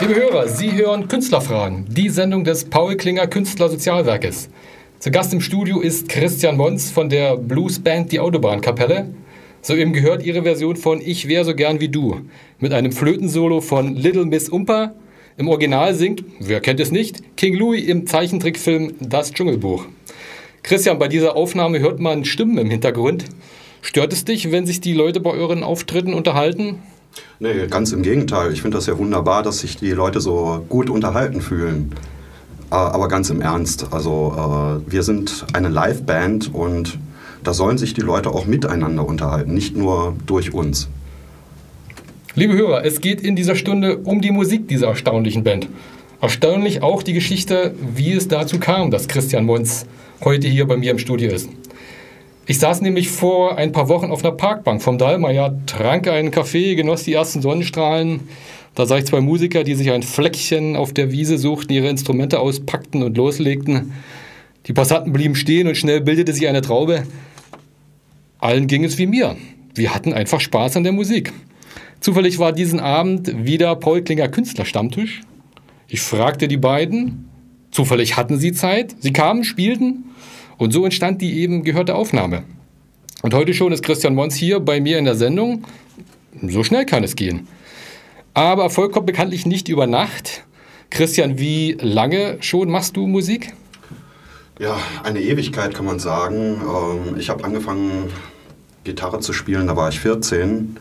[0.00, 4.48] Liebe Hörer, Sie hören Künstlerfragen, die Sendung des Paul Klinger Künstlersozialwerkes.
[4.98, 9.14] Zu Gast im Studio ist Christian Mons von der Bluesband Die Autobahnkapelle.
[9.62, 12.22] Soeben gehört ihre Version von Ich wär so gern wie du
[12.58, 14.94] mit einem Flötensolo von Little Miss Umpa.
[15.36, 19.86] Im Original singt, wer kennt es nicht, King Louis im Zeichentrickfilm Das Dschungelbuch.
[20.64, 23.26] Christian, bei dieser Aufnahme hört man Stimmen im Hintergrund.
[23.80, 26.80] Stört es dich, wenn sich die Leute bei euren Auftritten unterhalten?
[27.38, 28.52] Nee, ganz im Gegenteil.
[28.52, 31.92] Ich finde das ja wunderbar, dass sich die Leute so gut unterhalten fühlen.
[32.70, 36.98] Aber ganz im Ernst, also äh, wir sind eine Liveband und
[37.44, 40.88] da sollen sich die Leute auch miteinander unterhalten, nicht nur durch uns.
[42.34, 45.68] Liebe Hörer, es geht in dieser Stunde um die Musik dieser erstaunlichen Band.
[46.20, 49.86] Erstaunlich auch die Geschichte, wie es dazu kam, dass Christian Mons
[50.24, 51.48] heute hier bei mir im Studio ist.
[52.46, 56.74] Ich saß nämlich vor ein paar Wochen auf einer Parkbank vom Dallmayr, trank einen Kaffee,
[56.74, 58.20] genoss die ersten Sonnenstrahlen.
[58.74, 62.40] Da sah ich zwei Musiker, die sich ein Fleckchen auf der Wiese suchten, ihre Instrumente
[62.40, 63.92] auspackten und loslegten.
[64.66, 67.04] Die Passanten blieben stehen und schnell bildete sich eine Traube.
[68.38, 69.36] Allen ging es wie mir.
[69.74, 71.32] Wir hatten einfach Spaß an der Musik.
[72.00, 75.22] Zufällig war diesen Abend wieder Paul Klinger Künstlerstammtisch.
[75.88, 77.30] Ich fragte die beiden.
[77.70, 78.94] Zufällig hatten sie Zeit.
[79.00, 80.04] Sie kamen, spielten
[80.58, 82.44] und so entstand die eben gehörte Aufnahme.
[83.22, 85.64] Und heute schon ist Christian Mons hier bei mir in der Sendung.
[86.42, 87.48] So schnell kann es gehen.
[88.34, 90.44] Aber kommt bekanntlich nicht über Nacht.
[90.90, 93.52] Christian, wie lange schon machst du Musik?
[94.58, 96.60] Ja, eine Ewigkeit kann man sagen.
[96.60, 98.10] Ähm, ich habe angefangen,
[98.84, 100.76] Gitarre zu spielen, da war ich 14.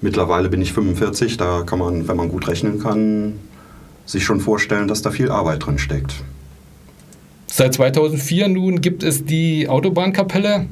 [0.00, 1.36] Mittlerweile bin ich 45.
[1.36, 3.34] Da kann man, wenn man gut rechnen kann,
[4.06, 6.14] sich schon vorstellen, dass da viel Arbeit drin steckt.
[7.50, 10.66] Seit 2004 nun gibt es die Autobahnkapelle.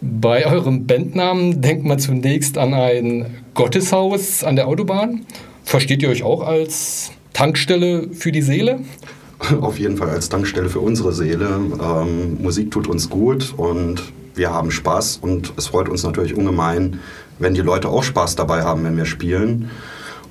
[0.00, 5.24] Bei eurem Bandnamen denkt man zunächst an ein Gotteshaus an der Autobahn.
[5.62, 8.80] Versteht ihr euch auch als Tankstelle für die Seele?
[9.60, 11.60] Auf jeden Fall als Tankstelle für unsere Seele.
[11.80, 14.02] Ähm, Musik tut uns gut und
[14.34, 17.00] wir haben Spaß und es freut uns natürlich ungemein,
[17.38, 19.70] wenn die Leute auch Spaß dabei haben, wenn wir spielen.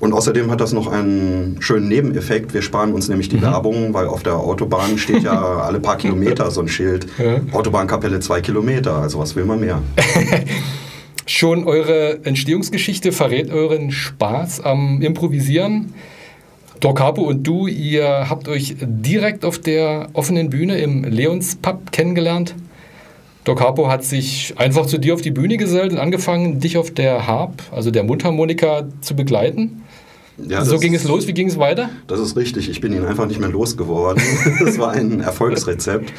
[0.04, 2.52] Und außerdem hat das noch einen schönen Nebeneffekt.
[2.52, 3.42] Wir sparen uns nämlich die mhm.
[3.42, 5.32] Werbung, weil auf der Autobahn steht ja
[5.62, 7.06] alle paar Kilometer so ein Schild.
[7.18, 7.40] Ja.
[7.56, 8.96] Autobahnkapelle zwei Kilometer.
[8.96, 9.82] Also was will man mehr?
[11.26, 15.94] Schon eure Entstehungsgeschichte verrät euren Spaß am Improvisieren.
[16.80, 21.92] Doc Harpo und du, ihr habt euch direkt auf der offenen Bühne im Leons Pub
[21.92, 22.54] kennengelernt.
[23.44, 26.90] Doc Harpo hat sich einfach zu dir auf die Bühne gesellt und angefangen, dich auf
[26.90, 29.80] der Harp, also der Mundharmonika, zu begleiten.
[30.36, 31.90] Ja, so ging es los, wie ging es weiter?
[32.06, 34.22] Das ist richtig, ich bin ihn einfach nicht mehr losgeworden.
[34.64, 36.12] das war ein Erfolgsrezept.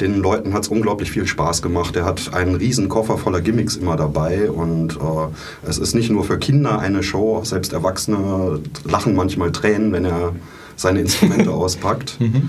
[0.00, 1.96] Den Leuten hat es unglaublich viel Spaß gemacht.
[1.96, 6.24] Er hat einen riesen Koffer voller Gimmicks immer dabei und äh, es ist nicht nur
[6.24, 10.34] für Kinder eine Show, selbst Erwachsene lachen manchmal Tränen, wenn er
[10.76, 12.20] seine Instrumente auspackt.
[12.20, 12.48] Mhm.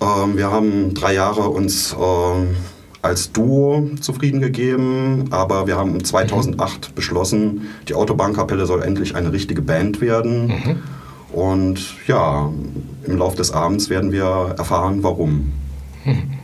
[0.00, 1.96] Ähm, wir haben drei Jahre uns äh,
[3.02, 6.94] als Duo zufrieden gegeben, aber wir haben 2008 mhm.
[6.94, 10.48] beschlossen, die Autobahnkapelle soll endlich eine richtige Band werden.
[10.48, 10.82] Mhm.
[11.32, 12.50] Und ja,
[13.04, 15.52] im Laufe des Abends werden wir erfahren, warum.
[16.04, 16.36] Mhm.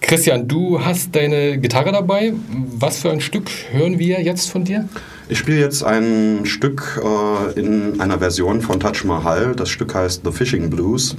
[0.00, 2.32] Christian, du hast deine Gitarre dabei.
[2.78, 4.88] Was für ein Stück hören wir jetzt von dir?
[5.28, 9.54] Ich spiele jetzt ein Stück äh, in einer Version von Touch Mahal.
[9.54, 11.14] Das Stück heißt The Fishing Blues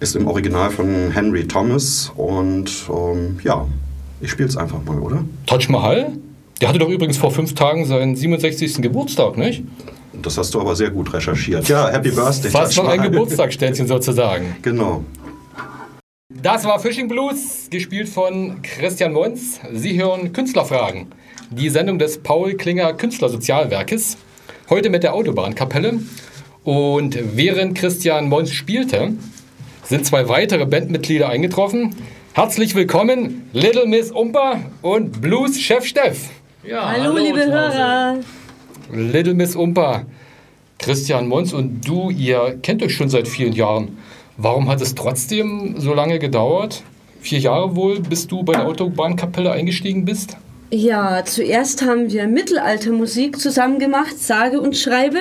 [0.00, 3.66] ist im Original von Henry Thomas und ähm, ja,
[4.20, 5.24] ich spiele es einfach mal, oder?
[5.46, 6.12] Taj Mahal?
[6.60, 8.80] Der hatte doch übrigens vor fünf Tagen seinen 67.
[8.80, 9.62] Geburtstag, nicht?
[10.22, 11.68] Das hast du aber sehr gut recherchiert.
[11.68, 12.50] Ja, Happy Birthday.
[12.50, 14.56] Fast noch ein Geburtstagsständchen sozusagen.
[14.62, 15.04] Genau.
[16.42, 19.60] Das war Fishing Blues, gespielt von Christian Mons.
[19.72, 21.06] Sie hören Künstlerfragen,
[21.50, 24.16] die Sendung des Paul Klinger Künstlersozialwerkes.
[24.68, 26.00] Heute mit der Autobahnkapelle.
[26.62, 29.14] Und während Christian Mons spielte,
[29.88, 31.94] sind zwei weitere Bandmitglieder eingetroffen.
[32.32, 36.28] Herzlich willkommen, Little Miss Umpa und Blues-Chef Steff.
[36.64, 38.18] Ja, hallo, hallo liebe Hörer.
[38.92, 40.04] Little Miss Umpa,
[40.78, 43.96] Christian Mons und du, ihr kennt euch schon seit vielen Jahren.
[44.36, 46.82] Warum hat es trotzdem so lange gedauert?
[47.20, 50.36] Vier Jahre wohl, bis du bei der Autobahnkapelle eingestiegen bist?
[50.70, 55.18] Ja, zuerst haben wir Mittelaltermusik zusammen gemacht, sage und schreibe.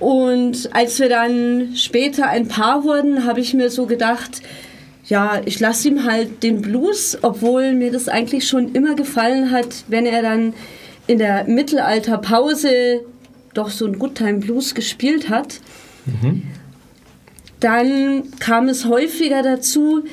[0.00, 4.40] Und als wir dann später ein Paar wurden, habe ich mir so gedacht,
[5.04, 9.84] ja, ich lasse ihm halt den Blues, obwohl mir das eigentlich schon immer gefallen hat,
[9.88, 10.54] wenn er dann
[11.06, 13.00] in der Mittelalterpause
[13.52, 15.60] doch so ein Good Time Blues gespielt hat.
[16.06, 16.44] Mhm.
[17.58, 20.04] Dann kam es häufiger dazu,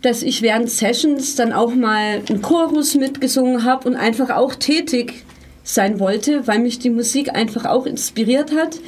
[0.00, 5.24] dass ich während Sessions dann auch mal einen Chorus mitgesungen habe und einfach auch tätig
[5.64, 8.78] sein wollte, weil mich die Musik einfach auch inspiriert hat.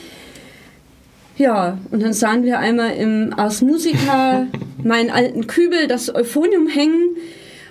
[1.36, 4.46] Ja, und dann sahen wir einmal im Ars Musica
[4.82, 7.16] meinen alten Kübel, das Euphonium hängen.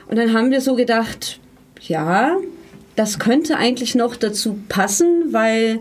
[0.10, 1.40] Und dann haben wir so gedacht,
[1.82, 2.38] ja,
[2.96, 5.80] das könnte eigentlich noch dazu passen, weil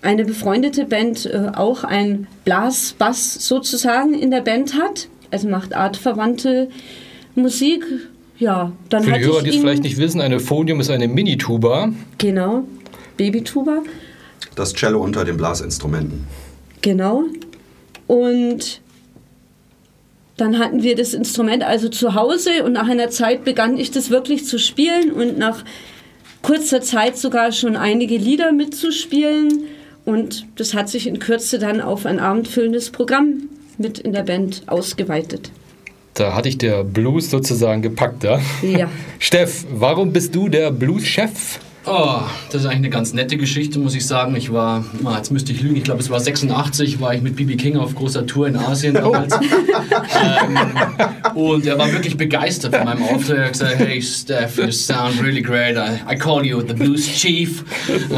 [0.00, 5.08] eine befreundete Band äh, auch ein Blasbass sozusagen in der Band hat.
[5.30, 6.68] Also macht artverwandte
[7.34, 7.84] Musik.
[8.42, 11.92] Ja, dann Für die Hörer, die es vielleicht nicht wissen, eine Phonium ist eine Minituba.
[12.18, 12.64] Genau,
[13.16, 13.84] Babytuba.
[14.56, 16.26] Das Cello unter den Blasinstrumenten.
[16.80, 17.22] Genau.
[18.08, 18.80] Und
[20.38, 24.10] dann hatten wir das Instrument also zu Hause und nach einer Zeit begann ich das
[24.10, 25.64] wirklich zu spielen und nach
[26.42, 29.66] kurzer Zeit sogar schon einige Lieder mitzuspielen.
[30.04, 33.48] Und das hat sich in Kürze dann auf ein abendfüllendes Programm
[33.78, 35.52] mit in der Band ausgeweitet.
[36.14, 38.38] Da hatte ich der Blues sozusagen gepackt, ja?
[38.62, 38.90] Ja.
[39.18, 41.58] Steff, warum bist du der Blues-Chef?
[41.84, 42.20] Oh,
[42.52, 44.36] das ist eigentlich eine ganz nette Geschichte, muss ich sagen.
[44.36, 44.84] Ich war,
[45.16, 47.96] jetzt müsste ich lügen, ich glaube, es war 86, war ich mit BB King auf
[47.96, 49.34] großer Tour in Asien damals.
[49.34, 50.58] ähm,
[51.34, 53.36] und er war wirklich begeistert von meinem Auftritt.
[53.36, 55.76] Er hat gesagt, hey Steph, you sound really great.
[55.76, 57.64] I, I call you the Blues Chief.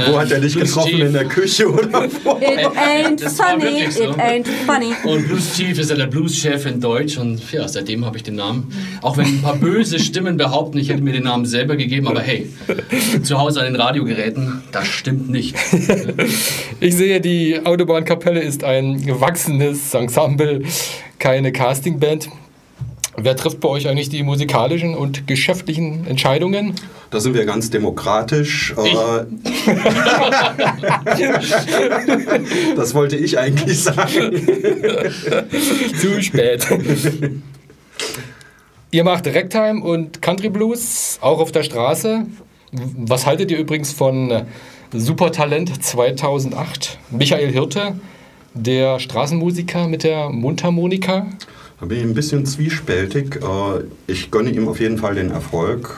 [0.08, 0.90] Wo hat er dich Blues getroffen?
[0.90, 1.00] Chief.
[1.06, 2.37] In der Küche oder wo?
[2.37, 4.02] It ain't Das funny, so.
[4.05, 4.93] it ain't funny.
[5.05, 8.34] Und Blues Chief ist ja der Blues-Chef in Deutsch und ja, seitdem habe ich den
[8.37, 8.70] Namen.
[9.00, 12.20] Auch wenn ein paar böse Stimmen behaupten, ich hätte mir den Namen selber gegeben, aber
[12.20, 12.50] hey,
[13.22, 15.56] zu Hause an den Radiogeräten, das stimmt nicht.
[16.81, 20.62] Ich sehe, die Autobahnkapelle ist ein gewachsenes Ensemble,
[21.19, 22.29] keine Castingband.
[23.17, 26.75] Wer trifft bei euch eigentlich die musikalischen und geschäftlichen Entscheidungen?
[27.11, 28.75] Da sind wir ganz demokratisch.
[28.77, 29.25] Äh,
[32.77, 34.33] das wollte ich eigentlich sagen.
[36.00, 36.67] Zu spät.
[38.91, 42.27] ihr macht Ragtime und Country Blues, auch auf der Straße.
[42.97, 44.43] Was haltet ihr übrigens von
[44.93, 46.99] Supertalent 2008?
[47.11, 47.99] Michael Hirte,
[48.55, 51.26] der Straßenmusiker mit der Mundharmonika.
[51.81, 53.37] Da bin ich ein bisschen zwiespältig.
[53.37, 55.97] Äh, Ich gönne ihm auf jeden Fall den Erfolg.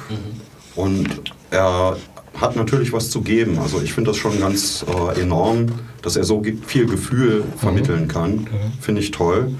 [0.74, 1.06] Und
[1.50, 1.96] er
[2.38, 3.58] hat natürlich was zu geben.
[3.58, 4.84] Also ich finde das schon ganz
[5.14, 5.66] äh, enorm,
[6.02, 8.46] dass er so viel Gefühl vermitteln kann.
[8.80, 9.52] Finde ich toll.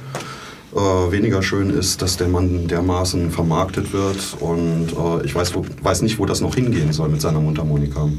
[0.76, 5.64] Äh, weniger schön ist, dass der Mann dermaßen vermarktet wird und äh, ich weiß, wo,
[5.81, 8.11] weiß nicht, wo das noch hingehen soll mit seiner Mundharmonika.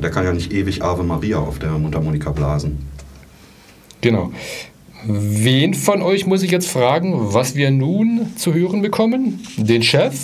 [0.00, 2.86] Der kann ja nicht ewig Ave Maria auf der Mundharmonika blasen.
[4.00, 4.30] Genau.
[5.04, 9.40] Wen von euch muss ich jetzt fragen, was wir nun zu hören bekommen?
[9.56, 10.14] Den Chef,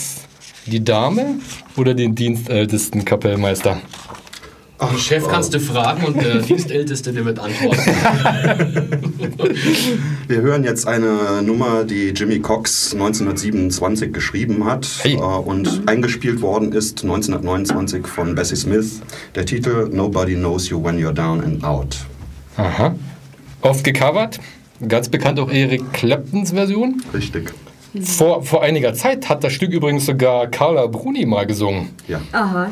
[0.67, 1.39] die Dame
[1.75, 3.81] oder den dienstältesten Kapellmeister?
[4.81, 7.79] Den Chef kannst du fragen und der Dienstälteste, der wird antworten.
[10.27, 15.13] Wir hören jetzt eine Nummer, die Jimmy Cox 1927 geschrieben hat Hey.
[15.13, 19.01] äh, und eingespielt worden ist 1929 von Bessie Smith.
[19.35, 21.97] Der Titel Nobody Knows You When You're Down and Out.
[22.57, 22.95] Aha.
[23.61, 24.39] Oft gecovert.
[24.87, 27.01] Ganz bekannt auch Eric Claptons Version.
[27.13, 27.53] Richtig.
[28.01, 31.89] Vor, vor einiger Zeit hat das Stück übrigens sogar Carla Bruni mal gesungen.
[32.09, 32.19] Ja.
[32.33, 32.71] Aha.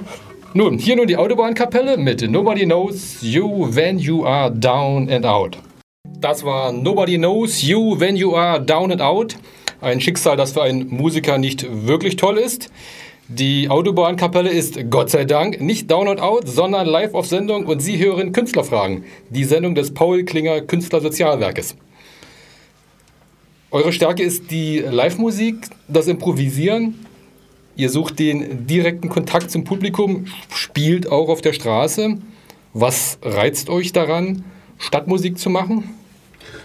[0.55, 5.57] Nun, hier nur die Autobahnkapelle mit Nobody Knows You When You Are Down and Out.
[6.19, 9.35] Das war Nobody Knows You When You Are Down and Out.
[9.81, 12.69] Ein Schicksal, das für einen Musiker nicht wirklich toll ist.
[13.29, 17.79] Die Autobahnkapelle ist Gott sei Dank nicht Down and Out, sondern live auf Sendung und
[17.79, 21.75] Sie hören Künstlerfragen, die Sendung des Paul Klinger Künstlersozialwerkes.
[23.71, 25.55] Eure Stärke ist die Live-Musik,
[25.87, 27.07] das Improvisieren.
[27.75, 32.17] Ihr sucht den direkten Kontakt zum Publikum, spielt auch auf der Straße.
[32.73, 34.43] Was reizt euch daran,
[34.77, 35.89] Stadtmusik zu machen?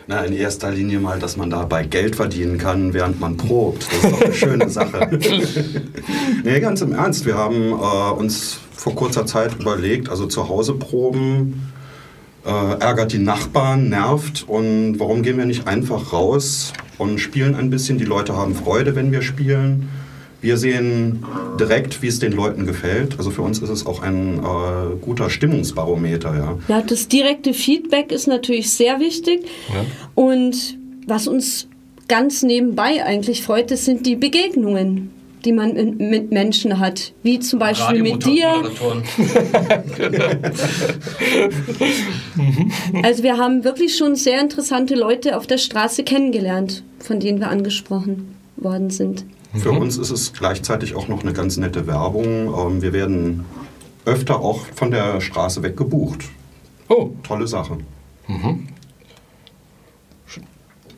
[0.07, 3.87] Na, in erster Linie mal, dass man dabei Geld verdienen kann, während man probt.
[3.91, 5.19] Das ist doch eine schöne Sache.
[6.45, 7.25] nee, ganz im Ernst.
[7.25, 11.73] Wir haben äh, uns vor kurzer Zeit überlegt, also zu Hause proben,
[12.45, 14.45] äh, ärgert die Nachbarn, nervt.
[14.47, 17.99] Und warum gehen wir nicht einfach raus und spielen ein bisschen?
[17.99, 19.89] Die Leute haben Freude, wenn wir spielen.
[20.41, 21.25] Wir sehen
[21.59, 23.19] direkt, wie es den Leuten gefällt.
[23.19, 26.35] Also für uns ist es auch ein äh, guter Stimmungsbarometer.
[26.35, 26.59] Ja.
[26.69, 29.47] Ja, das direkte Feedback ist natürlich sehr wichtig.
[30.15, 31.69] Und was uns
[32.07, 35.11] ganz nebenbei eigentlich freut, das sind die Begegnungen,
[35.45, 37.13] die man mit, mit Menschen hat.
[37.23, 38.49] Wie zum Beispiel mit dir.
[43.03, 47.49] Also wir haben wirklich schon sehr interessante Leute auf der Straße kennengelernt, von denen wir
[47.49, 49.25] angesprochen worden sind.
[49.55, 52.55] Für uns ist es gleichzeitig auch noch eine ganz nette Werbung.
[52.55, 53.45] Ähm, Wir werden
[54.05, 56.25] öfter auch von der Straße weg gebucht.
[56.89, 57.79] Oh, Tolle Sache.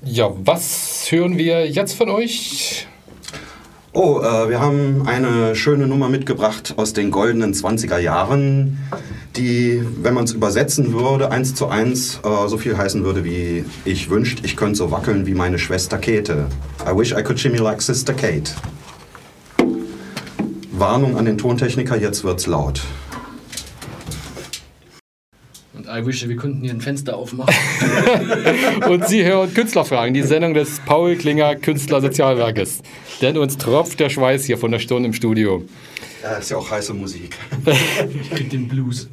[0.04, 2.86] ja, was hören wir jetzt von euch?
[3.92, 8.78] Oh, äh, wir haben eine schöne Nummer mitgebracht aus den goldenen 20er Jahren.
[9.36, 13.64] die, wenn man es übersetzen würde, eins zu eins äh, so viel heißen würde wie
[13.84, 16.46] Ich wünscht, ich könnte so wackeln wie meine Schwester Käthe.
[16.84, 18.52] I wish I could shimmy like Sister Kate.
[20.72, 22.82] Warnung an den Tontechniker, jetzt wird's laut.
[25.92, 27.52] I wish, wir könnten hier ein Fenster aufmachen.
[28.88, 32.82] Und Sie hören Künstlerfragen, die Sendung des Paul Klinger Künstlersozialwerkes.
[33.20, 35.64] Denn uns tropft der Schweiß hier von der Stunde im Studio.
[36.22, 37.36] Ja, ist ja auch heiße Musik.
[38.22, 39.08] Ich krieg den Blues.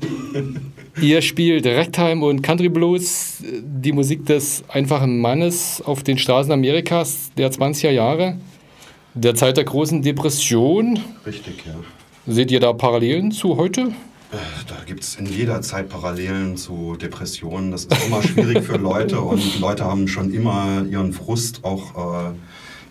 [1.01, 7.31] Ihr spielt Ragtime und Country Blues, die Musik des einfachen Mannes auf den Straßen Amerikas
[7.37, 8.37] der 20er Jahre,
[9.13, 10.99] der Zeit der großen Depression.
[11.25, 11.75] Richtig, ja.
[12.27, 13.93] Seht ihr da Parallelen zu heute?
[14.31, 17.71] Da gibt es in jeder Zeit Parallelen zu Depressionen.
[17.71, 22.33] Das ist immer schwierig für Leute und Leute haben schon immer ihren Frust auch äh,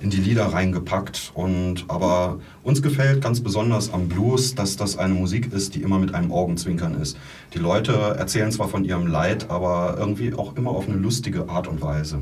[0.02, 1.32] in die Lieder reingepackt.
[1.34, 5.98] Und, aber uns gefällt ganz besonders am Blues, dass das eine Musik ist, die immer
[5.98, 7.18] mit einem Augenzwinkern ist.
[7.52, 11.68] Die Leute erzählen zwar von ihrem Leid, aber irgendwie auch immer auf eine lustige Art
[11.68, 12.18] und Weise.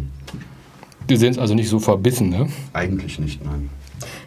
[1.09, 2.49] Die sind also nicht so verbissen, ne?
[2.73, 3.71] Eigentlich nicht, nein.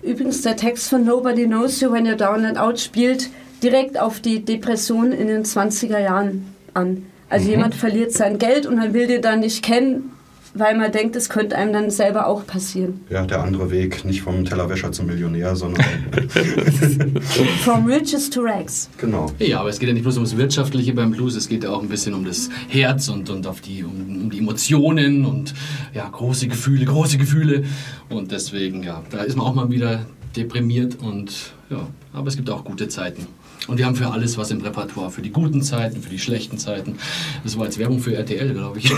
[0.01, 3.29] Übrigens, der Text von Nobody Knows You When You're Down and Out spielt
[3.64, 7.04] direkt auf die Depression in den 20er Jahren an.
[7.30, 10.12] Also jemand verliert sein Geld und man will dir dann nicht kennen,
[10.54, 13.02] weil man denkt, es könnte einem dann selber auch passieren.
[13.10, 15.84] Ja, der andere Weg, nicht vom Tellerwäscher zum Millionär, sondern
[17.64, 18.90] From riches to rags.
[18.98, 19.32] genau.
[19.40, 21.82] Ja, aber es geht ja nicht bloß ums Wirtschaftliche beim Blues, es geht ja auch
[21.82, 25.54] ein bisschen um das Herz und, und auf die, um, um die Emotionen und
[25.94, 27.66] ja, große Gefühle, große Gefühle.
[28.10, 32.50] Und deswegen, ja, da ist man auch mal wieder deprimiert und ja, aber es gibt
[32.50, 33.28] auch gute Zeiten.
[33.68, 36.58] Und wir haben für alles was im Repertoire, für die guten Zeiten, für die schlechten
[36.58, 36.98] Zeiten.
[37.44, 38.90] Das war jetzt Werbung für RTL, glaube ich.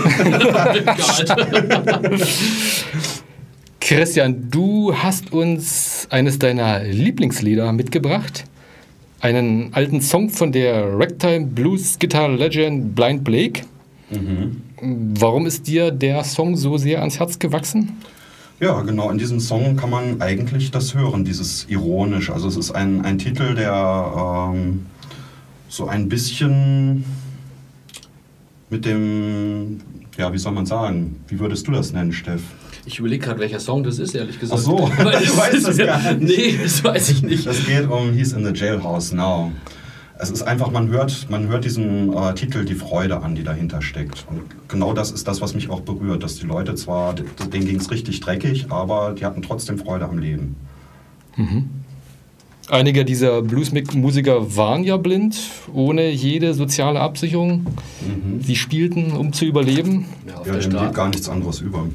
[3.80, 8.44] Christian, du hast uns eines deiner Lieblingslieder mitgebracht.
[9.20, 13.62] Einen alten Song von der Ragtime Blues Guitar Legend Blind Blake.
[14.80, 17.98] Warum ist dir der Song so sehr ans Herz gewachsen?
[18.60, 19.10] Ja, genau.
[19.10, 22.28] In diesem Song kann man eigentlich das hören, dieses ironisch.
[22.28, 24.84] Also es ist ein, ein Titel, der ähm,
[25.68, 27.04] so ein bisschen
[28.68, 29.80] mit dem,
[30.18, 32.42] ja, wie soll man sagen, wie würdest du das nennen, Steff?
[32.84, 34.60] Ich überlege gerade, welcher Song das ist, ehrlich gesagt.
[34.60, 36.38] Ach so, du weißt das gar nicht.
[36.38, 37.46] Nee, das weiß ich nicht.
[37.46, 39.52] Es geht um He's in the Jailhouse Now.
[40.22, 43.80] Es ist einfach, man hört, man hört diesem äh, Titel die Freude an, die dahinter
[43.80, 44.26] steckt.
[44.28, 47.76] Und genau das ist das, was mich auch berührt, dass die Leute zwar, denen ging
[47.80, 50.56] es richtig dreckig, aber die hatten trotzdem Freude am Leben.
[52.68, 55.38] Einige dieser Bluesmusiker waren ja blind,
[55.72, 57.66] ohne jede soziale Absicherung.
[58.40, 60.04] Sie spielten, um zu überleben.
[60.28, 61.86] Ja, auf Ja, dem blieb gar nichts anderes über.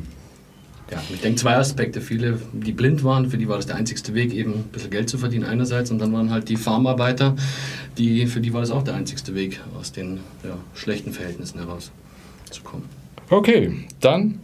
[0.92, 2.00] Ja, ich denke zwei Aspekte.
[2.00, 5.10] Viele, die blind waren, für die war das der einzigste Weg, eben ein bisschen Geld
[5.10, 5.89] zu verdienen einerseits.
[5.89, 7.36] Und dann waren halt die Farmarbeiter,
[7.98, 12.88] die, für die war das auch der einzigste Weg, aus den ja, schlechten Verhältnissen herauszukommen.
[13.30, 14.39] Okay, dann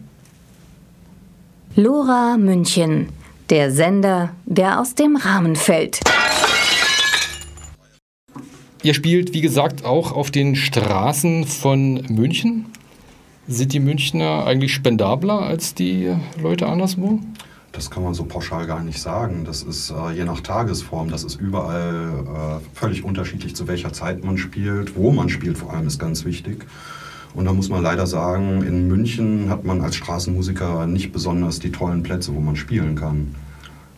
[1.76, 3.10] Lora München,
[3.50, 6.00] der Sender, der aus dem Rahmen fällt.
[8.84, 12.66] Ihr spielt, wie gesagt, auch auf den Straßen von München.
[13.52, 17.20] Sind die Münchner eigentlich spendabler als die Leute anderswo?
[17.74, 19.44] Das kann man so pauschal gar nicht sagen.
[19.44, 24.24] Das ist äh, je nach Tagesform, das ist überall äh, völlig unterschiedlich, zu welcher Zeit
[24.24, 26.66] man spielt, wo man spielt vor allem ist ganz wichtig.
[27.34, 31.74] Und da muss man leider sagen, in München hat man als Straßenmusiker nicht besonders die
[31.74, 33.36] tollen Plätze, wo man spielen kann.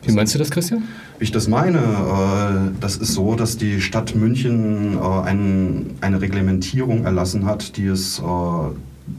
[0.01, 0.83] Wie meinst du das, Christian?
[1.19, 6.22] Wie ich das meine, äh, das ist so, dass die Stadt München äh, ein, eine
[6.22, 8.24] Reglementierung erlassen hat, die es äh,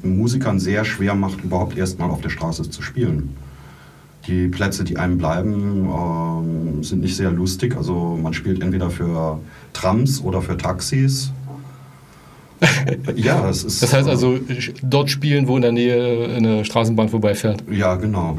[0.03, 3.37] Musikern sehr schwer macht, überhaupt erstmal auf der Straße zu spielen.
[4.27, 7.77] Die Plätze, die einem bleiben, ähm, sind nicht sehr lustig.
[7.77, 9.39] Also man spielt entweder für
[9.73, 11.33] Trams oder für Taxis.
[13.17, 13.83] ja, es ist.
[13.83, 14.39] Das heißt äh, also,
[14.83, 17.63] dort spielen, wo in der Nähe eine Straßenbahn vorbeifährt.
[17.71, 18.39] Ja, genau.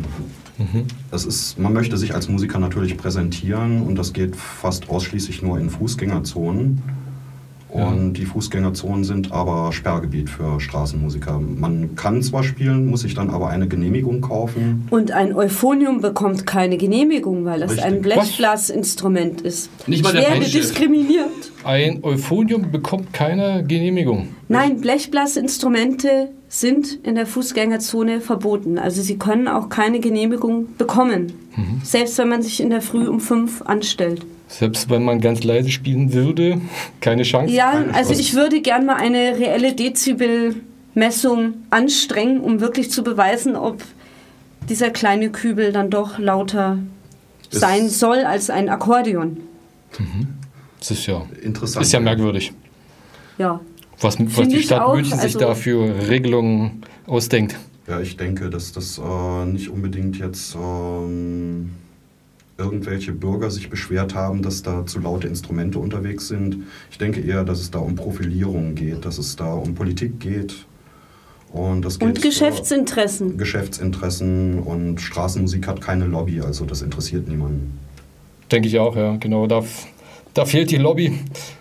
[1.12, 5.60] Das ist, man möchte sich als Musiker natürlich präsentieren und das geht fast ausschließlich nur
[5.60, 6.82] in Fußgängerzonen.
[7.76, 11.40] Und die Fußgängerzonen sind aber Sperrgebiet für Straßenmusiker.
[11.40, 14.88] Man kann zwar spielen, muss sich dann aber eine Genehmigung kaufen.
[14.90, 17.86] Und ein Euphonium bekommt keine Genehmigung, weil das Richtig.
[17.86, 19.70] ein Blechblasinstrument ist.
[19.88, 20.54] Nicht mal ich der werde Mensch.
[20.54, 21.52] diskriminiert.
[21.64, 24.30] Ein Euphonium bekommt keine Genehmigung.
[24.48, 28.78] Nein, Blechblasinstrumente sind in der Fußgängerzone verboten.
[28.78, 31.34] Also sie können auch keine Genehmigung bekommen.
[31.84, 34.22] Selbst wenn man sich in der Früh um fünf anstellt.
[34.48, 36.62] Selbst wenn man ganz leise spielen würde,
[37.02, 37.54] keine Chance.
[37.54, 43.56] Ja, Keine also ich würde gern mal eine reelle Dezibelmessung anstrengen, um wirklich zu beweisen,
[43.56, 43.82] ob
[44.70, 46.78] dieser kleine Kübel dann doch lauter
[47.52, 49.38] Ist- sein soll als ein Akkordeon.
[50.80, 51.86] Das ist ja, Interessant.
[51.86, 52.54] ist ja merkwürdig.
[53.38, 53.60] Ja.
[54.00, 57.56] Was, was die Stadt auch, München sich also- da für Regelungen ausdenkt.
[57.88, 61.72] Ja, ich denke, dass das äh, nicht unbedingt jetzt ähm,
[62.58, 66.64] irgendwelche Bürger sich beschwert haben, dass da zu laute Instrumente unterwegs sind.
[66.90, 70.66] Ich denke eher, dass es da um Profilierung geht, dass es da um Politik geht.
[71.52, 73.38] Und, das geht, Und Geschäftsinteressen.
[73.38, 77.80] Geschäftsinteressen und Straßenmusik hat keine Lobby, also das interessiert niemanden.
[78.52, 79.48] Denke ich auch, ja, genau.
[79.48, 79.64] Da,
[80.34, 81.20] da fehlt die Lobby.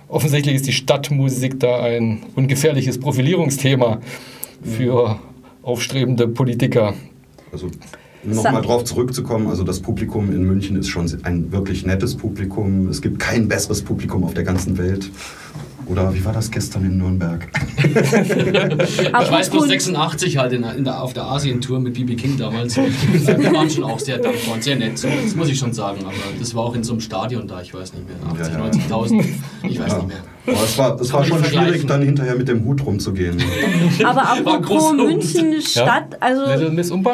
[0.08, 4.00] Offensichtlich ist die Stadtmusik da ein ungefährliches Profilierungsthema
[4.62, 5.18] für
[5.62, 6.94] aufstrebende Politiker.
[7.52, 7.70] Also
[8.26, 12.88] nochmal drauf zurückzukommen, also das Publikum in München ist schon ein wirklich nettes Publikum.
[12.88, 15.10] Es gibt kein besseres Publikum auf der ganzen Welt.
[15.86, 17.46] Oder wie war das gestern in Nürnberg?
[17.84, 22.36] Ich weiß bloß Apropos- 86 halt in, in der, auf der Asien-Tour mit BB King
[22.38, 22.76] damals.
[22.76, 26.00] Wir waren schon auch sehr dankbar und sehr nett, so, das muss ich schon sagen.
[26.04, 28.64] Aber das war auch in so einem Stadion da, ich weiß nicht mehr, 80, Ja,
[28.64, 28.70] ja.
[28.70, 29.24] 90.000,
[29.68, 30.16] ich weiß nicht mehr.
[30.46, 33.42] Aber es war, es war schon schwierig, dann hinterher mit dem Hut rumzugehen.
[34.04, 34.92] Aber apropos.
[34.92, 36.44] München Stadt, also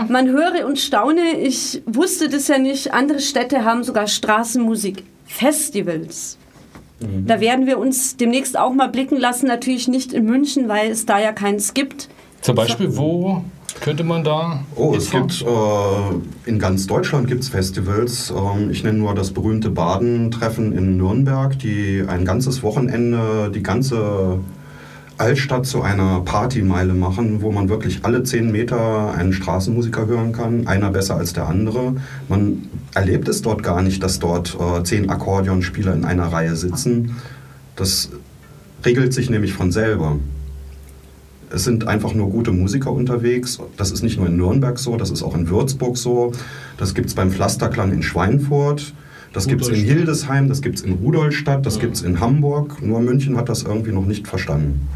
[0.08, 6.36] man höre und staune, ich wusste das ja nicht, andere Städte haben sogar Straßenmusik-Festivals.
[7.00, 7.26] Mhm.
[7.26, 11.06] Da werden wir uns demnächst auch mal blicken lassen, natürlich nicht in München, weil es
[11.06, 12.08] da ja keins gibt.
[12.42, 14.60] Zum Beispiel, wo könnte man da.
[14.74, 15.28] Oh, es hinfahren?
[15.28, 18.30] gibt äh, in ganz Deutschland gibt es Festivals.
[18.30, 24.40] Ähm, ich nenne nur das berühmte Baden-Treffen in Nürnberg, die ein ganzes Wochenende die ganze
[25.20, 30.66] Altstadt zu einer Partymeile machen, wo man wirklich alle zehn Meter einen Straßenmusiker hören kann,
[30.66, 31.96] einer besser als der andere.
[32.28, 37.16] Man erlebt es dort gar nicht, dass dort äh, zehn Akkordeonspieler in einer Reihe sitzen.
[37.76, 38.08] Das
[38.84, 40.16] regelt sich nämlich von selber.
[41.52, 43.58] Es sind einfach nur gute Musiker unterwegs.
[43.76, 46.32] Das ist nicht nur in Nürnberg so, das ist auch in Würzburg so.
[46.78, 48.92] Das gibt es beim Pflasterklang in Schweinfurt.
[49.32, 49.74] Das gibt es in.
[49.76, 51.80] Hildesheim, das gibt es in Rudolstadt, das Ja.
[51.82, 52.80] gibt es in Hamburg.
[52.82, 54.88] Nur München hat das irgendwie noch nicht verstanden.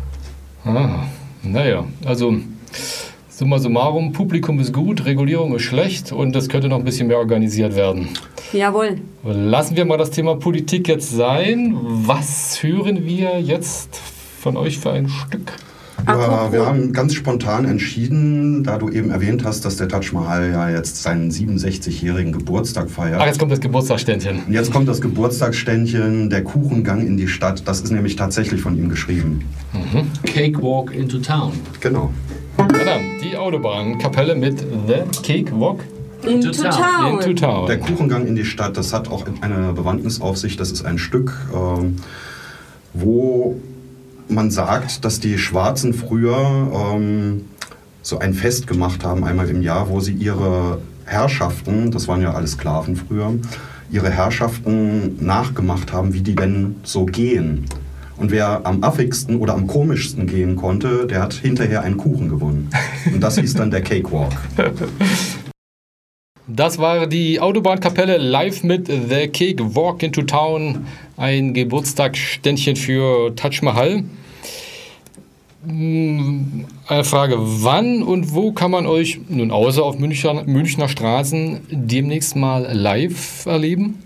[0.64, 1.04] Ah,
[1.42, 2.37] naja, also
[3.28, 7.18] summa summarum, Publikum ist gut, Regulierung ist schlecht und das könnte noch ein bisschen mehr
[7.18, 8.08] organisiert werden.
[8.52, 8.99] Jawohl.
[9.25, 11.76] Lassen wir mal das Thema Politik jetzt sein.
[11.82, 14.00] Was hören wir jetzt
[14.40, 15.52] von euch für ein Stück?
[16.06, 20.12] Ja, Apropos- wir haben ganz spontan entschieden, da du eben erwähnt hast, dass der Taj
[20.12, 23.21] Mahal ja jetzt seinen 67-jährigen Geburtstag feiert.
[23.21, 24.40] Ach, jetzt kommt das Geburtstagsständchen.
[24.47, 27.67] Und jetzt kommt das Geburtstagsständchen, der Kuchengang in die Stadt.
[27.67, 29.45] Das ist nämlich tatsächlich von ihm geschrieben.
[30.25, 31.52] Cakewalk into Town.
[31.80, 32.10] Genau.
[32.58, 35.80] Ja, dann, die Autobahnkapelle mit The Cakewalk
[36.26, 37.21] Into Town.
[37.21, 37.67] Into Town.
[37.67, 40.56] Der Kuchengang in die Stadt, das hat auch eine Bewandtnis auf sich.
[40.56, 41.97] Das ist ein Stück, ähm,
[42.95, 43.56] wo
[44.28, 47.45] man sagt, dass die Schwarzen früher ähm,
[48.02, 52.32] so ein Fest gemacht haben, einmal im Jahr, wo sie ihre Herrschaften, das waren ja
[52.32, 53.34] alles Sklaven früher,
[53.91, 57.67] ihre Herrschaften nachgemacht haben, wie die denn so gehen.
[58.17, 62.71] Und wer am affigsten oder am komischsten gehen konnte, der hat hinterher einen Kuchen gewonnen.
[63.13, 64.32] Und das hieß dann der Cakewalk.
[66.47, 70.87] Das war die Autobahnkapelle live mit The Cake Walk into Town.
[71.17, 74.04] Ein Geburtstagsständchen für Taj Mahal.
[75.67, 82.37] Eine Frage, wann und wo kann man euch, nun außer auf Münchner, Münchner Straßen, demnächst
[82.37, 84.03] mal live erleben?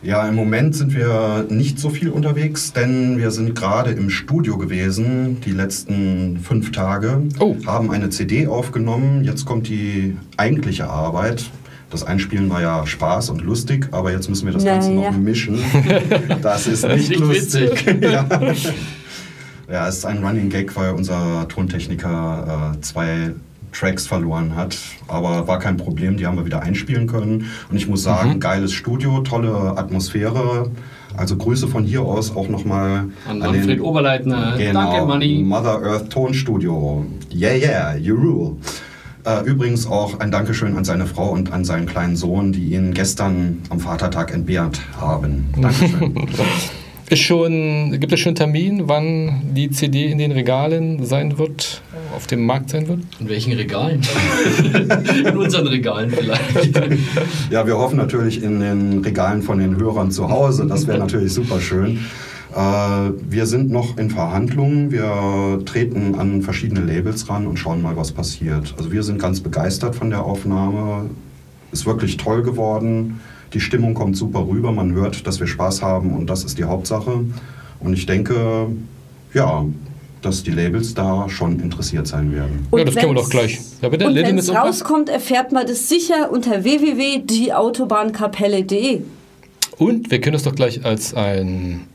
[0.00, 4.56] Ja, im Moment sind wir nicht so viel unterwegs, denn wir sind gerade im Studio
[4.56, 7.56] gewesen, die letzten fünf Tage, Oh.
[7.66, 9.24] haben eine CD aufgenommen.
[9.24, 11.50] Jetzt kommt die eigentliche Arbeit.
[11.90, 15.10] Das Einspielen war ja Spaß und lustig, aber jetzt müssen wir das Ja, Ganze ja.
[15.10, 15.58] noch mischen.
[16.42, 17.84] Das ist nicht, Nicht lustig.
[18.00, 18.24] ja.
[19.68, 23.32] ja, es ist ein Running Gag, weil unser Tontechniker äh, zwei
[23.72, 24.76] Tracks verloren hat,
[25.06, 27.46] aber war kein Problem, die haben wir wieder einspielen können.
[27.70, 30.70] Und ich muss sagen, geiles Studio, tolle Atmosphäre.
[31.16, 34.54] Also Grüße von hier aus auch nochmal An Manfred Oberleitner.
[34.56, 35.42] Genau, Danke, Manni.
[35.44, 37.06] Mother Earth Tonstudio.
[37.32, 38.56] Yeah, yeah, you rule.
[39.24, 42.94] Äh, übrigens auch ein Dankeschön an seine Frau und an seinen kleinen Sohn, die ihn
[42.94, 45.48] gestern am Vatertag entbehrt haben.
[45.60, 46.14] Dankeschön.
[47.10, 51.80] Ist schon, gibt es schon einen Termin, wann die CD in den Regalen sein wird,
[52.14, 53.00] auf dem Markt sein wird?
[53.18, 54.02] In welchen Regalen?
[55.24, 56.78] in unseren Regalen vielleicht.
[57.50, 60.66] ja, wir hoffen natürlich in den Regalen von den Hörern zu Hause.
[60.66, 61.98] Das wäre natürlich super schön.
[62.54, 64.90] Äh, wir sind noch in Verhandlungen.
[64.90, 68.74] Wir treten an verschiedene Labels ran und schauen mal, was passiert.
[68.76, 71.08] Also wir sind ganz begeistert von der Aufnahme.
[71.72, 73.20] Ist wirklich toll geworden.
[73.52, 74.72] Die Stimmung kommt super rüber.
[74.72, 77.24] Man hört, dass wir Spaß haben und das ist die Hauptsache.
[77.80, 78.66] Und ich denke,
[79.32, 79.64] ja,
[80.22, 82.66] dass die Labels da schon interessiert sein werden.
[82.76, 83.60] Ja, das können wir doch gleich.
[83.80, 89.00] Ja, bitte, und wenn es rauskommt, erfährt man das sicher unter www.dieautobahnkapelle.de.
[89.78, 91.86] Und wir können es doch gleich als einen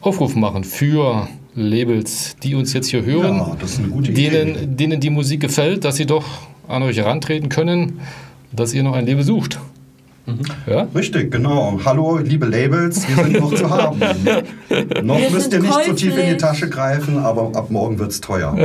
[0.00, 4.30] Aufruf machen für Labels, die uns jetzt hier hören, Ja, das ist eine gute Idee.
[4.30, 6.24] denen, denen die Musik gefällt, dass sie doch
[6.68, 8.00] an euch herantreten können,
[8.52, 9.58] dass ihr noch ein Label sucht.
[10.66, 10.88] Ja?
[10.94, 11.78] Richtig, genau.
[11.84, 13.98] Hallo, liebe Labels, wir sind noch zu haben.
[15.02, 16.36] noch Wir müsst ihr nicht so tief in die.
[16.36, 18.56] Tasche greifen, aber ab morgen wird es teuer.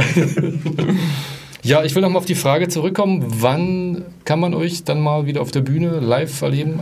[1.63, 5.41] ja, ich will nochmal auf die Frage zurückkommen, wann kann man euch dann mal wieder
[5.41, 6.79] auf der Bühne live erleben?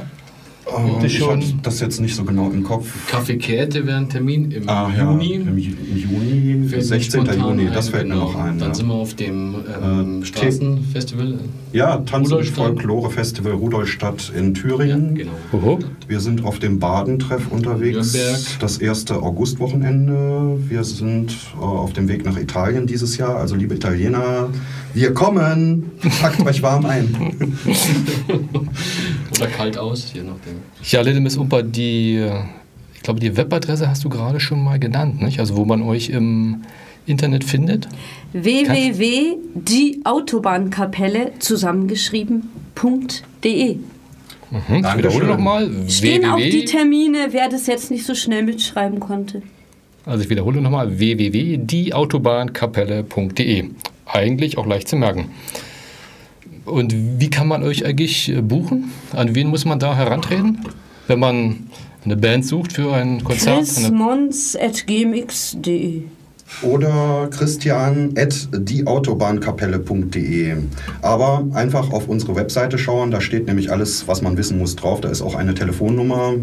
[0.76, 2.88] Ähm, ich habe das jetzt nicht so genau im Kopf.
[3.10, 5.34] Kaffee Käthe wäre ein Termin im Ah, ja, Juni.
[5.36, 7.22] Im, Ju- im Juni, Fällt mir 16.
[7.26, 8.26] spontan Juni, das ein, fällt mir genau.
[8.32, 8.60] noch ein.
[8.60, 8.76] Dann ja.
[8.76, 11.40] sind wir auf dem ähm, Äh, Straßenfestival.
[11.74, 12.56] Ja, Tanz- und Rudolstadt.
[12.66, 15.16] Folklore-Festival Rudolstadt in Thüringen.
[15.16, 15.32] Genau.
[15.54, 15.80] Oho.
[16.08, 18.14] Wir sind auf dem Badentreff unterwegs.
[18.14, 18.40] Nürnberg.
[18.60, 20.58] Das erste Augustwochenende.
[20.68, 23.38] Wir sind äh, auf dem Weg nach Italien dieses Jahr.
[23.38, 24.50] Also liebe Italiener,
[24.98, 25.92] wir kommen.
[26.20, 27.16] Packt euch warm ein.
[29.38, 30.56] Oder kalt aus, je nachdem.
[30.84, 32.26] Ja, Little Miss Umper, die,
[32.96, 35.40] ich glaube, die Webadresse hast du gerade schon mal genannt, nicht?
[35.40, 36.64] Also wo man euch im
[37.06, 37.88] Internet findet.
[38.34, 43.78] www.dieautobahnkapelle zusammengeschrieben.de
[44.50, 45.70] Mhm, ich wiederhole nochmal.
[45.90, 46.64] Stehen auch die www.
[46.66, 49.42] Termine, wer das jetzt nicht so schnell mitschreiben konnte.
[50.06, 53.66] Also ich wiederhole nochmal www.dieautobahnkapelle.de.
[54.12, 55.30] Eigentlich auch leicht zu merken.
[56.66, 58.92] Und wie kann man euch eigentlich äh, buchen?
[59.14, 60.60] An wen muss man da herantreten?
[61.08, 61.68] Wenn man
[62.04, 63.60] eine Band sucht für ein Konzert?
[63.60, 66.02] Chrismons.gmx.de
[66.62, 70.56] Oder Christian at dieautobahnkapelle.de.
[71.02, 75.00] Aber einfach auf unsere Webseite schauen, da steht nämlich alles, was man wissen muss, drauf.
[75.02, 76.34] Da ist auch eine Telefonnummer,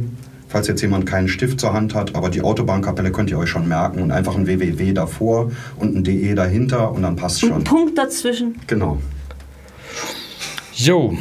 [0.54, 2.14] falls jetzt jemand keinen Stift zur Hand hat.
[2.14, 6.04] Aber die Autobahnkapelle könnt ihr euch schon merken und einfach ein www davor und ein
[6.04, 7.52] de dahinter und dann passt schon.
[7.54, 8.54] ein Punkt dazwischen.
[8.68, 8.98] Genau.
[10.74, 11.16] jo,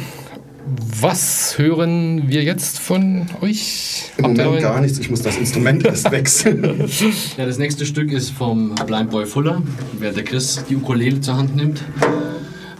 [1.00, 4.12] was hören wir jetzt von euch?
[4.18, 6.88] Im Moment einen- gar nichts, ich muss das Instrument erst wechseln.
[7.36, 9.60] Ja, das nächste Stück ist vom Blind Boy Fuller,
[9.98, 11.82] während der Chris die Ukulele zur Hand nimmt.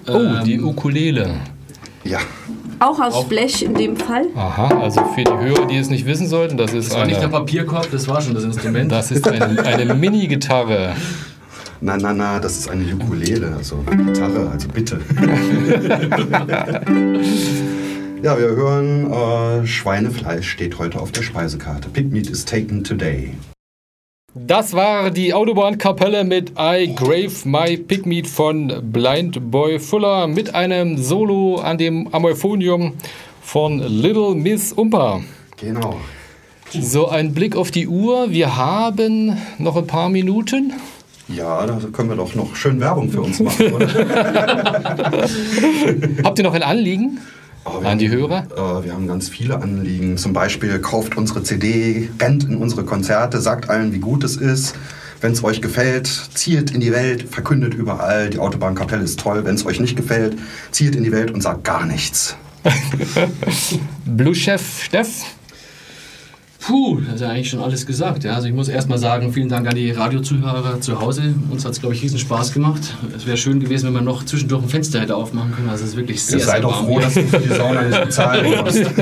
[0.06, 1.34] Oh, die Ähm, Ukulele.
[2.04, 2.20] ja,
[2.80, 4.26] Auch aus Auch- Blech in dem Fall.
[4.36, 7.16] Aha, also für die Hörer, die es nicht wissen sollten, das ist Das war nicht
[7.16, 8.90] der eine, Papierkorb, das war schon das Instrument.
[8.92, 10.94] das ist eine, eine Mini-Gitarre.
[11.80, 15.00] na, na, na, das ist eine Ukulele, also Gitarre, also bitte.
[18.22, 21.88] ja, wir hören äh, Schweinefleisch steht heute auf der Speisekarte.
[21.90, 23.34] Pig Meat is taken today.
[24.36, 30.98] Das war die Autobahnkapelle mit I Grave My Pigmeat von Blind Boy Fuller mit einem
[30.98, 32.94] Solo an dem Amophonium
[33.40, 35.20] von Little Miss Umpa.
[35.56, 36.00] Genau.
[36.68, 38.32] So ein Blick auf die Uhr.
[38.32, 40.72] Wir haben noch ein paar Minuten.
[41.28, 43.86] Ja, da können wir doch noch schön Werbung für uns machen, oder?
[46.24, 47.20] Habt ihr noch ein Anliegen
[47.64, 48.46] Oh, wir an die haben- Hörer?
[48.80, 50.16] Äh, wir haben ganz viele Anliegen.
[50.18, 54.74] Zum Beispiel kauft unsere CD, rennt in unsere Konzerte, sagt allen, wie gut es ist.
[55.20, 59.44] Wenn es euch gefällt, zielt in die Welt, verkündet überall, die Autobahnkapelle ist toll.
[59.46, 60.36] Wenn es euch nicht gefällt,
[60.70, 62.36] zielt in die Welt und sagt gar nichts.
[64.04, 65.08] Blue-Chef Steff?
[66.66, 68.24] Puh, das ist ja eigentlich schon alles gesagt.
[68.24, 68.32] Ja.
[68.32, 71.34] Also ich muss erstmal sagen, vielen Dank an die Radiozuhörer zu Hause.
[71.50, 72.94] Uns hat es, glaube ich, riesen Spaß gemacht.
[73.14, 75.68] Es wäre schön gewesen, wenn man noch zwischendurch ein Fenster hätte aufmachen können.
[75.68, 77.48] Also es ist wirklich sehr, Ihr sehr seid doch warm froh, dass du für die
[77.48, 78.78] Sauna nicht bezahlen musst.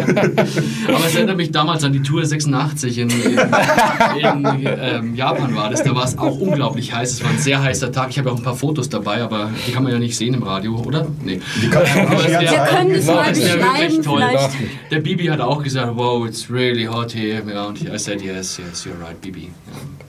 [0.88, 5.70] Aber es erinnert mich damals an die Tour 86 in, in, in ähm, Japan war
[5.70, 5.84] das.
[5.84, 7.12] Da war es auch unglaublich heiß.
[7.12, 8.10] Es war ein sehr heißer Tag.
[8.10, 10.42] Ich habe auch ein paar Fotos dabei, aber die kann man ja nicht sehen im
[10.42, 11.06] Radio, oder?
[11.22, 11.40] Nee.
[11.62, 14.22] Die kannst du Aber Wir können es mal beschreiben, wirklich toll.
[14.28, 14.50] vielleicht.
[14.90, 17.51] Der Bibi hat auch gesagt, wow, it's really hot here.
[17.52, 19.50] Ja, und I said, yes, yes, you're right, Bibi.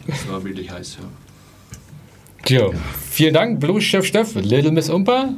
[0.08, 1.06] Ja, es war wirklich heiß, ja.
[2.46, 2.70] Tja,
[3.10, 4.36] vielen Dank, Blue-Chef Steff.
[4.36, 5.30] Little Miss Umpa?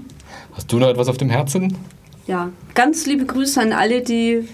[0.54, 1.76] Hast du noch etwas auf dem Herzen?
[2.28, 4.48] Ja, ganz liebe Grüße an alle, die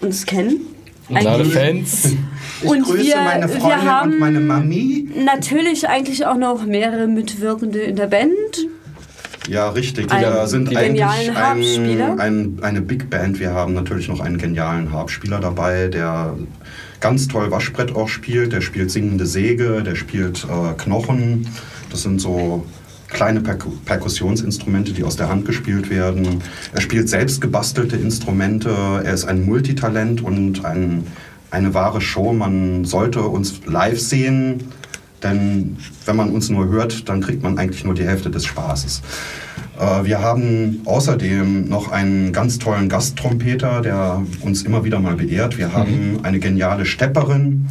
[0.00, 0.60] uns kennen.
[1.08, 2.12] Und alle Fans?
[2.60, 5.08] Ich Und grüße wir- meine wir Freundin haben- und meine Mami.
[5.24, 8.32] Natürlich eigentlich auch noch mehrere Mitwirkende in der Band.
[9.48, 10.10] Ja, richtig.
[10.10, 11.04] Ein Wir sind eigentlich
[11.36, 13.38] ein, ein, eine Big Band.
[13.38, 16.34] Wir haben natürlich noch einen genialen Harpspieler dabei, der
[17.00, 18.52] ganz toll Waschbrett auch spielt.
[18.52, 21.48] Der spielt singende Säge, der spielt äh, Knochen.
[21.90, 22.66] Das sind so
[23.08, 26.42] kleine Perku Perkussionsinstrumente, die aus der Hand gespielt werden.
[26.72, 28.70] Er spielt selbst gebastelte Instrumente.
[28.70, 31.06] Er ist ein Multitalent und ein,
[31.50, 32.32] eine wahre Show.
[32.32, 34.64] Man sollte uns live sehen.
[35.22, 39.02] Denn wenn man uns nur hört, dann kriegt man eigentlich nur die Hälfte des Spaßes.
[39.78, 45.58] Äh, Wir haben außerdem noch einen ganz tollen Gasttrompeter, der uns immer wieder mal beehrt.
[45.58, 47.66] Wir haben eine geniale Stepperin.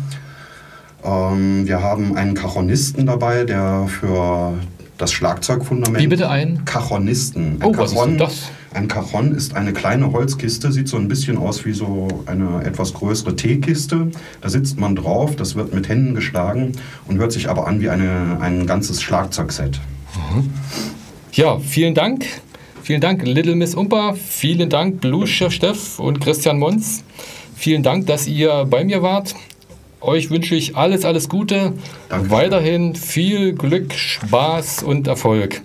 [1.03, 4.53] Ähm, Wir haben einen Cajonisten dabei, der für
[4.97, 5.99] das Schlagzeugfundament.
[6.03, 6.65] Wie bitte ein?
[6.65, 7.61] Cajonisten.
[7.61, 8.49] Ein Oh, was ist denn Cajon- das?
[8.73, 12.93] Ein Cajon ist eine kleine Holzkiste, sieht so ein bisschen aus wie so eine etwas
[12.93, 14.07] größere Teekiste.
[14.41, 16.73] Da sitzt man drauf, das wird mit Händen geschlagen
[17.07, 19.79] und hört sich aber an wie eine, ein ganzes Schlagzeugset.
[21.33, 22.25] Ja, vielen Dank.
[22.83, 24.13] Vielen Dank, Little Miss Umpa.
[24.13, 27.03] Vielen Dank, Blues Chef Steff und Christian Mons.
[27.55, 29.35] Vielen Dank, dass ihr bei mir wart.
[29.99, 31.73] Euch wünsche ich alles, alles Gute.
[32.07, 32.31] Danke.
[32.31, 35.61] Weiterhin viel Glück, Spaß und Erfolg.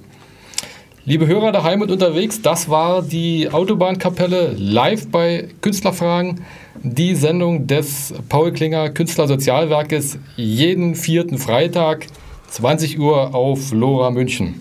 [1.04, 6.42] Liebe Hörer daheim und unterwegs, das war die Autobahnkapelle live bei Künstlerfragen.
[6.82, 12.06] Die Sendung des Paul Klinger Künstlersozialwerkes jeden vierten Freitag,
[12.50, 14.60] 20 Uhr auf Lora München.